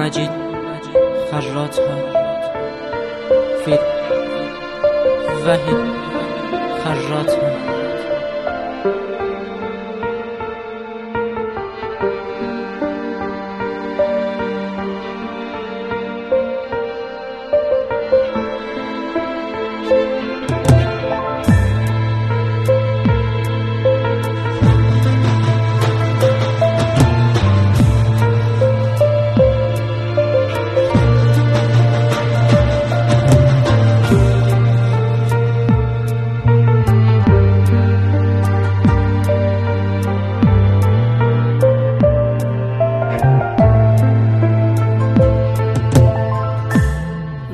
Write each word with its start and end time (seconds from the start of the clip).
مجید 0.00 0.30
خرات 1.30 1.78
ها. 1.78 1.96
فید 3.64 3.80
وحید 5.46 5.78
خرات 6.84 7.30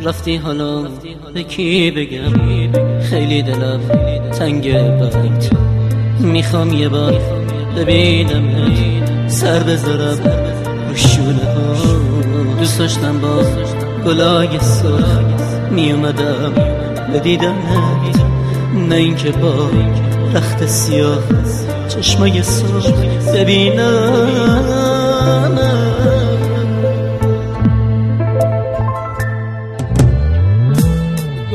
رفتی 0.07 0.37
حالا؟ 0.37 0.83
به 1.35 1.43
کی 1.43 1.91
بگم؟ 1.91 2.33
خیلی 3.01 3.43
دلم 3.43 3.81
تنگ 4.39 4.63
بیت 4.63 5.51
می‌خوام 6.21 6.73
یه 6.73 6.89
بار 6.89 7.21
ببینم. 7.77 9.29
سر 9.29 9.59
بذارم 9.59 10.19
رو 10.89 10.97
شونه 10.97 11.45
ها. 11.45 11.75
دوست 12.59 12.79
داشتم 12.79 13.19
با 13.21 13.43
گلای 14.07 14.61
سرخ 14.61 15.19
میومدم. 15.71 16.53
دیدنت 17.23 18.21
نه 18.89 18.95
اینکه 18.95 19.31
با 19.31 19.71
رخت 20.35 20.67
سیاه 20.67 21.23
چشمای 21.89 22.43
سرخ 22.43 22.91
ببینم. 23.35 24.67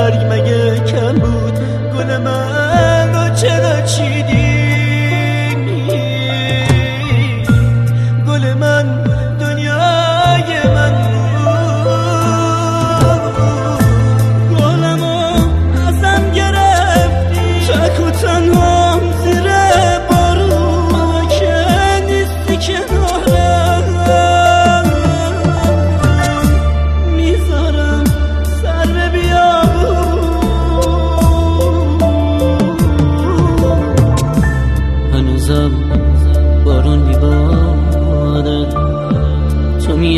برگ 0.00 0.26
مگه 0.30 0.80
کم 0.84 1.12
بود 1.12 1.58
گل 1.94 2.16
من 2.16 3.14
و 3.14 3.34
چرا 3.34 3.80
چیدی؟ 3.80 4.39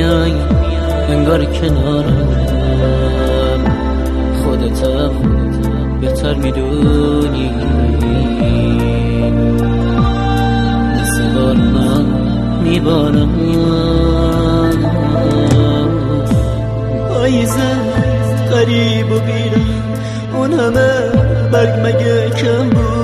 میای 0.03 0.33
انگار 1.09 1.45
کنارم 1.45 2.29
خودت 4.45 4.81
بهتر 6.01 6.35
می‌دونی. 6.35 7.51
مثل 10.95 11.35
بارونم 11.35 12.07
میبارم. 12.63 13.29
پاییزه 17.09 17.73
قریب 18.51 19.13
و 19.13 19.19
بیرم 19.19 19.67
اون 20.35 20.53
همه 20.53 20.91
برگ 21.53 21.81
مگه 21.87 22.31
کم 22.31 22.69
بود؟ 22.71 23.02